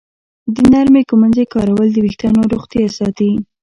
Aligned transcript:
د 0.55 0.57
نرمې 0.71 1.01
ږمنځې 1.09 1.45
کارول 1.53 1.87
د 1.91 1.97
ویښتانو 2.03 2.49
روغتیا 2.53 2.85
ساتي. 2.97 3.31